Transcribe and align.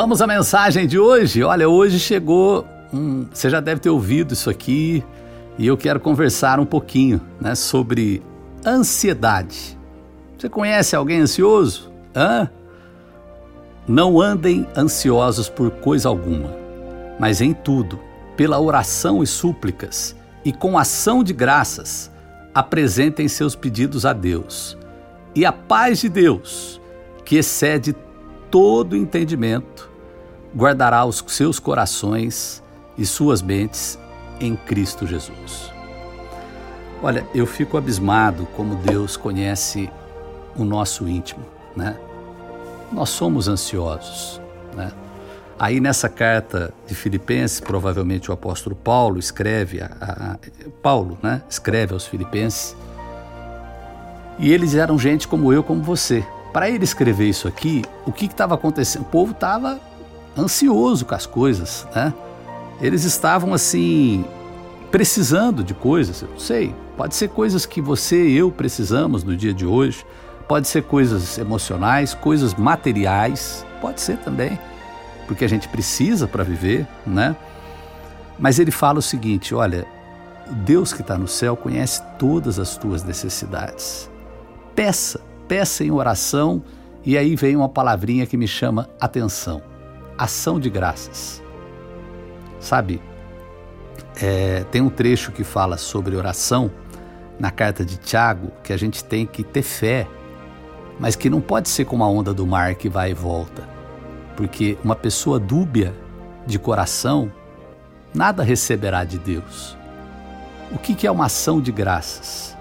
Vamos 0.00 0.22
à 0.22 0.28
mensagem 0.28 0.86
de 0.86 0.96
hoje. 0.96 1.42
Olha, 1.42 1.68
hoje 1.68 1.98
chegou. 1.98 2.64
Hum, 2.94 3.26
você 3.32 3.50
já 3.50 3.58
deve 3.58 3.80
ter 3.80 3.90
ouvido 3.90 4.32
isso 4.32 4.48
aqui 4.48 5.02
e 5.58 5.66
eu 5.66 5.76
quero 5.76 5.98
conversar 5.98 6.60
um 6.60 6.64
pouquinho 6.64 7.20
né, 7.40 7.56
sobre 7.56 8.22
ansiedade. 8.64 9.76
Você 10.38 10.48
conhece 10.48 10.94
alguém 10.94 11.18
ansioso? 11.18 11.90
Hã? 12.14 12.48
Não 13.88 14.20
andem 14.20 14.68
ansiosos 14.76 15.48
por 15.48 15.68
coisa 15.72 16.08
alguma, 16.08 16.54
mas 17.18 17.40
em 17.40 17.52
tudo, 17.52 17.98
pela 18.36 18.60
oração 18.60 19.20
e 19.20 19.26
súplicas 19.26 20.14
e 20.44 20.52
com 20.52 20.78
ação 20.78 21.24
de 21.24 21.32
graças, 21.32 22.08
apresentem 22.54 23.26
seus 23.26 23.56
pedidos 23.56 24.06
a 24.06 24.12
Deus. 24.12 24.78
E 25.34 25.44
a 25.44 25.50
paz 25.50 25.98
de 25.98 26.08
Deus, 26.08 26.80
que 27.24 27.34
excede 27.34 27.96
todo 28.48 28.96
entendimento, 28.96 29.87
guardará 30.58 31.04
os 31.04 31.24
seus 31.28 31.60
corações 31.60 32.60
e 32.96 33.06
suas 33.06 33.40
mentes 33.40 33.96
em 34.40 34.56
Cristo 34.56 35.06
Jesus. 35.06 35.70
Olha, 37.00 37.24
eu 37.32 37.46
fico 37.46 37.78
abismado 37.78 38.44
como 38.56 38.74
Deus 38.74 39.16
conhece 39.16 39.88
o 40.56 40.64
nosso 40.64 41.08
íntimo, 41.08 41.46
né? 41.76 41.96
Nós 42.90 43.10
somos 43.10 43.46
ansiosos, 43.46 44.40
né? 44.74 44.90
Aí 45.60 45.78
nessa 45.78 46.08
carta 46.08 46.74
de 46.88 46.94
Filipenses, 46.94 47.60
provavelmente 47.60 48.28
o 48.28 48.34
apóstolo 48.34 48.74
Paulo 48.74 49.20
escreve, 49.20 49.80
a, 49.80 49.90
a, 50.00 50.38
Paulo, 50.82 51.16
né? 51.22 51.40
Escreve 51.48 51.92
aos 51.92 52.04
Filipenses. 52.04 52.76
E 54.40 54.52
eles 54.52 54.74
eram 54.74 54.98
gente 54.98 55.28
como 55.28 55.52
eu, 55.52 55.62
como 55.62 55.84
você. 55.84 56.26
Para 56.52 56.68
ele 56.68 56.82
escrever 56.82 57.28
isso 57.28 57.46
aqui, 57.46 57.84
o 58.04 58.10
que 58.10 58.24
estava 58.24 58.56
acontecendo? 58.56 59.02
O 59.02 59.06
povo 59.06 59.30
estava 59.30 59.80
ansioso 60.36 61.04
com 61.04 61.14
as 61.14 61.26
coisas, 61.26 61.86
né? 61.94 62.12
Eles 62.80 63.04
estavam 63.04 63.52
assim 63.52 64.24
precisando 64.90 65.62
de 65.62 65.74
coisas, 65.74 66.22
eu 66.22 66.28
não 66.28 66.38
sei. 66.38 66.74
Pode 66.96 67.14
ser 67.14 67.28
coisas 67.28 67.66
que 67.66 67.80
você 67.80 68.28
e 68.28 68.36
eu 68.36 68.50
precisamos 68.50 69.22
no 69.22 69.36
dia 69.36 69.52
de 69.54 69.66
hoje, 69.66 70.04
pode 70.48 70.66
ser 70.66 70.82
coisas 70.82 71.38
emocionais, 71.38 72.14
coisas 72.14 72.54
materiais, 72.54 73.64
pode 73.80 74.00
ser 74.00 74.16
também, 74.18 74.58
porque 75.26 75.44
a 75.44 75.48
gente 75.48 75.68
precisa 75.68 76.26
para 76.26 76.42
viver, 76.42 76.86
né? 77.06 77.36
Mas 78.38 78.58
ele 78.58 78.70
fala 78.70 78.98
o 78.98 79.02
seguinte: 79.02 79.54
olha, 79.54 79.86
Deus 80.50 80.92
que 80.92 81.02
está 81.02 81.18
no 81.18 81.28
céu 81.28 81.56
conhece 81.56 82.02
todas 82.18 82.58
as 82.58 82.76
tuas 82.76 83.04
necessidades. 83.04 84.10
Peça, 84.74 85.20
peça 85.46 85.84
em 85.84 85.90
oração, 85.90 86.62
e 87.04 87.18
aí 87.18 87.36
vem 87.36 87.56
uma 87.56 87.68
palavrinha 87.68 88.26
que 88.26 88.36
me 88.36 88.48
chama 88.48 88.88
atenção: 89.00 89.62
ação 90.18 90.58
de 90.58 90.68
graças. 90.68 91.42
Sabe, 92.58 93.00
é, 94.20 94.64
tem 94.70 94.82
um 94.82 94.90
trecho 94.90 95.30
que 95.30 95.44
fala 95.44 95.76
sobre 95.76 96.16
oração 96.16 96.70
na 97.38 97.52
carta 97.52 97.84
de 97.84 97.96
Tiago 97.96 98.50
que 98.64 98.72
a 98.72 98.76
gente 98.76 99.04
tem 99.04 99.24
que 99.24 99.44
ter 99.44 99.62
fé, 99.62 100.08
mas 100.98 101.14
que 101.14 101.30
não 101.30 101.40
pode 101.40 101.68
ser 101.68 101.84
como 101.84 102.02
a 102.02 102.08
onda 102.08 102.34
do 102.34 102.44
mar 102.44 102.74
que 102.74 102.88
vai 102.88 103.12
e 103.12 103.14
volta, 103.14 103.62
porque 104.36 104.76
uma 104.82 104.96
pessoa 104.96 105.38
dúbia 105.38 105.94
de 106.44 106.58
coração 106.58 107.30
nada 108.12 108.42
receberá 108.42 109.04
de 109.04 109.18
Deus. 109.18 109.76
O 110.72 110.78
que, 110.78 111.06
é 111.06 111.10
uma 111.10 111.26
ação 111.26 111.60
de 111.60 111.72
graças? 111.72 112.56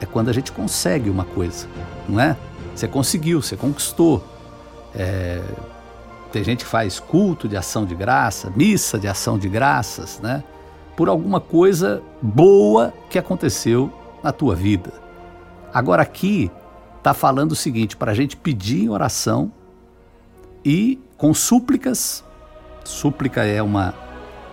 É 0.00 0.06
quando 0.06 0.28
a 0.28 0.32
gente 0.32 0.52
consegue 0.52 1.10
uma 1.10 1.24
coisa, 1.24 1.66
não 2.08 2.20
é? 2.20 2.36
Você 2.74 2.88
conseguiu, 2.88 3.42
você 3.42 3.56
conquistou. 3.56 4.24
É, 4.94 5.42
tem 6.34 6.42
gente 6.42 6.64
que 6.64 6.70
faz 6.70 6.98
culto 6.98 7.46
de 7.46 7.56
ação 7.56 7.86
de 7.86 7.94
graça, 7.94 8.52
missa 8.56 8.98
de 8.98 9.06
ação 9.06 9.38
de 9.38 9.48
graças, 9.48 10.18
né? 10.18 10.42
por 10.96 11.08
alguma 11.08 11.40
coisa 11.40 12.02
boa 12.20 12.92
que 13.08 13.16
aconteceu 13.16 13.88
na 14.20 14.32
tua 14.32 14.56
vida. 14.56 14.92
Agora 15.72 16.02
aqui 16.02 16.50
está 16.98 17.14
falando 17.14 17.52
o 17.52 17.54
seguinte, 17.54 17.96
para 17.96 18.10
a 18.10 18.14
gente 18.16 18.36
pedir 18.36 18.82
em 18.82 18.88
oração 18.88 19.52
e 20.64 21.00
com 21.16 21.32
súplicas, 21.32 22.24
súplica 22.84 23.44
é 23.44 23.62
uma, 23.62 23.94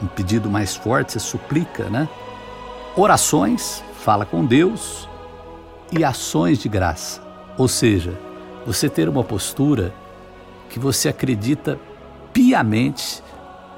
um 0.03 0.05
pedido 0.05 0.51
mais 0.51 0.75
forte, 0.75 1.13
você 1.13 1.19
suplica, 1.19 1.89
né? 1.89 2.07
Orações, 2.95 3.83
fala 3.95 4.23
com 4.23 4.45
Deus 4.45 5.09
e 5.91 6.03
ações 6.03 6.59
de 6.59 6.69
graça. 6.69 7.23
Ou 7.57 7.67
seja, 7.67 8.15
você 8.67 8.87
ter 8.87 9.09
uma 9.09 9.23
postura 9.23 9.91
que 10.71 10.79
você 10.79 11.09
acredita 11.09 11.77
piamente 12.33 13.21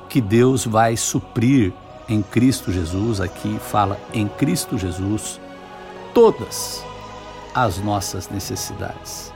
que 0.07 0.21
Deus 0.21 0.65
vai 0.65 0.95
suprir 0.95 1.73
em 2.07 2.21
Cristo 2.21 2.71
Jesus, 2.71 3.19
aqui 3.19 3.57
fala 3.59 3.99
em 4.13 4.27
Cristo 4.27 4.77
Jesus, 4.77 5.41
todas 6.13 6.85
as 7.53 7.79
nossas 7.79 8.29
necessidades. 8.29 9.33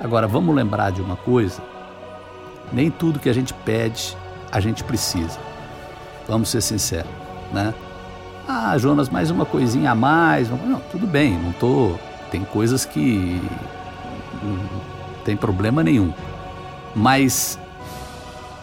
Agora, 0.00 0.26
vamos 0.26 0.54
lembrar 0.54 0.90
de 0.90 1.02
uma 1.02 1.16
coisa: 1.16 1.62
nem 2.72 2.90
tudo 2.90 3.18
que 3.18 3.28
a 3.28 3.34
gente 3.34 3.52
pede, 3.52 4.16
a 4.50 4.58
gente 4.58 4.82
precisa. 4.82 5.38
Vamos 6.26 6.48
ser 6.48 6.62
sinceros, 6.62 7.10
né? 7.52 7.74
Ah, 8.48 8.76
Jonas, 8.78 9.10
mais 9.10 9.30
uma 9.30 9.44
coisinha 9.44 9.90
a 9.90 9.94
mais. 9.94 10.48
Não, 10.48 10.80
tudo 10.90 11.06
bem, 11.06 11.38
não 11.38 11.52
tô. 11.52 11.94
Tem 12.30 12.42
coisas 12.42 12.86
que 12.86 13.40
não 14.42 14.58
tem 15.24 15.36
problema 15.36 15.82
nenhum. 15.82 16.12
Mas 16.94 17.58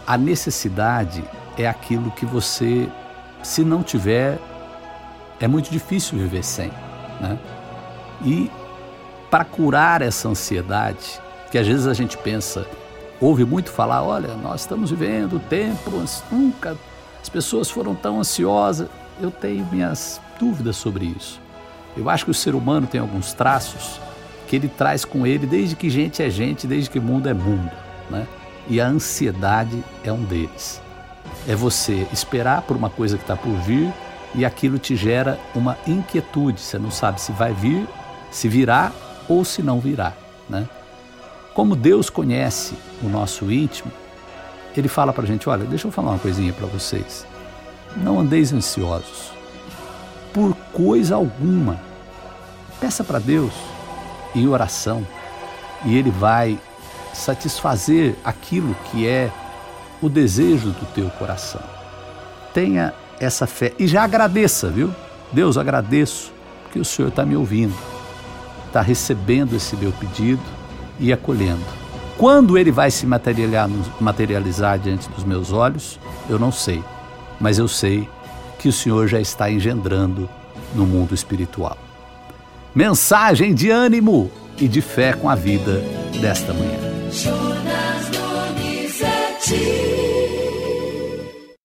a 0.06 0.18
necessidade 0.18 1.24
é 1.58 1.68
aquilo 1.68 2.12
que 2.12 2.26
você 2.26 2.90
se 3.44 3.64
não 3.64 3.82
tiver, 3.82 4.40
é 5.40 5.48
muito 5.48 5.70
difícil 5.70 6.18
viver 6.18 6.44
sem. 6.44 6.72
Né? 7.22 7.38
E 8.24 8.52
para 9.30 9.46
curar 9.46 10.02
essa 10.02 10.28
ansiedade, 10.28 11.20
que 11.52 11.58
às 11.58 11.68
vezes 11.68 11.88
a 11.88 11.94
gente 11.94 12.18
pensa, 12.18 12.66
ouve 13.22 13.46
muito 13.46 13.70
falar, 13.72 14.04
olha, 14.04 14.36
nós 14.36 14.62
estamos 14.62 14.92
vivendo 14.92 15.40
tempos, 15.48 16.24
nunca 16.32 16.78
as 17.22 17.30
pessoas 17.30 17.70
foram 17.70 17.96
tão 17.96 18.20
ansiosas. 18.20 18.88
Eu 19.20 19.32
tenho 19.32 19.66
minhas 19.72 20.22
dúvidas 20.40 20.76
sobre 20.78 21.06
isso. 21.06 21.42
Eu 21.96 22.09
acho 22.09 22.26
que 22.26 22.32
o 22.32 22.34
ser 22.34 22.54
humano 22.54 22.86
tem 22.86 23.02
alguns 23.02 23.34
traços 23.34 24.00
que 24.48 24.56
ele 24.56 24.68
traz 24.68 25.04
com 25.04 25.26
ele 25.26 25.46
desde 25.46 25.76
que 25.76 25.90
gente 25.90 26.22
é 26.22 26.30
gente, 26.30 26.68
desde 26.68 26.90
que 26.90 27.00
mundo 27.00 27.28
é 27.28 27.34
mundo, 27.34 27.72
né? 28.09 28.28
E 28.68 28.81
a 28.81 28.88
ansiedade 28.88 29.84
é 30.03 30.12
um 30.12 30.23
deles. 30.23 30.81
É 31.47 31.56
você 31.56 32.07
esperar 32.12 32.62
por 32.63 32.75
uma 32.75 32.90
coisa 32.90 33.18
que 33.18 33.23
está 33.23 33.35
por 33.35 33.53
vir 33.62 33.91
e 34.35 34.45
aquilo 34.45 34.78
te 34.78 34.95
gera 34.95 35.40
uma 35.56 35.78
inquietude. 35.88 36.59
Você 36.59 36.78
não 36.78 36.91
sabe 36.91 37.22
se 37.22 37.31
vai 37.31 37.53
vir, 37.53 37.88
se 38.29 38.47
virá 38.47 38.91
ou 39.28 39.46
se 39.46 39.62
não 39.62 39.79
virá. 39.79 40.13
Né? 40.50 40.67
Como 41.53 41.75
Deus 41.75 42.09
conhece 42.09 42.75
o 43.01 43.07
nosso 43.07 43.51
íntimo, 43.51 43.91
Ele 44.75 44.88
fala 44.88 45.13
para 45.13 45.23
a 45.23 45.28
gente: 45.28 45.50
olha, 45.50 45.66
deixa 45.66 45.88
eu 45.88 45.91
falar 45.91 46.12
uma 46.12 46.19
coisinha 46.19 46.53
para 46.53 46.67
vocês. 46.67 47.25
Não 47.96 48.19
andeis 48.19 48.53
ansiosos 48.53 49.31
por 50.34 50.56
coisa 50.72 51.16
alguma. 51.16 51.79
Peça 52.79 53.03
para 53.03 53.17
Deus 53.17 53.53
em 54.35 54.47
oração 54.47 55.06
e 55.84 55.97
Ele 55.97 56.12
vai 56.12 56.59
satisfazer 57.17 58.16
aquilo 58.23 58.75
que 58.91 59.07
é 59.07 59.31
o 60.01 60.07
desejo 60.07 60.69
do 60.69 60.85
teu 60.94 61.09
coração. 61.09 61.61
Tenha 62.53 62.94
essa 63.19 63.47
fé 63.47 63.73
e 63.79 63.88
já 63.88 64.03
agradeça, 64.03 64.69
viu? 64.69 64.94
Deus, 65.31 65.57
agradeço 65.57 66.31
que 66.72 66.79
o 66.79 66.85
Senhor 66.85 67.09
está 67.09 67.25
me 67.25 67.35
ouvindo, 67.35 67.75
está 68.67 68.81
recebendo 68.81 69.55
esse 69.55 69.75
meu 69.75 69.91
pedido 69.91 70.43
e 70.99 71.11
acolhendo. 71.11 71.66
Quando 72.17 72.58
ele 72.58 72.72
vai 72.72 72.90
se 72.90 73.05
materializar, 73.05 74.79
diante 74.79 75.09
dos 75.09 75.23
meus 75.23 75.52
olhos, 75.52 75.99
eu 76.29 76.40
não 76.40 76.52
sei, 76.52 76.84
mas 77.40 77.59
eu 77.59 77.67
sei 77.67 78.08
que 78.58 78.67
o 78.67 78.73
Senhor 78.73 79.08
já 79.08 79.20
está 79.20 79.52
engendrando 79.52 80.29
no 80.73 80.85
mundo 80.85 81.13
espiritual. 81.13 81.78
Mensagem 82.73 83.53
de 83.53 83.70
ânimo 83.70 84.31
e 84.58 84.67
de 84.67 84.81
fé 84.81 85.13
com 85.13 85.29
a 85.29 85.35
vida 85.35 85.79
desta 86.20 86.53
manhã. 86.53 86.86
Jonas 87.12 88.12
Donizete. 88.12 89.86